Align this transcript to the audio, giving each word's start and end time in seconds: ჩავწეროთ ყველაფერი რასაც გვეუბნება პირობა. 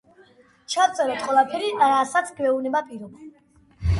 ჩავწეროთ 0.73 1.19
ყველაფერი 1.25 1.69
რასაც 1.83 2.31
გვეუბნება 2.39 2.81
პირობა. 2.87 3.29